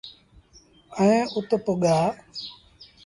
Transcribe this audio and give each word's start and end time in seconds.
ائيٚݩ 0.99 1.29
اُت 1.35 1.49
پُڳآ۔ 1.65 1.97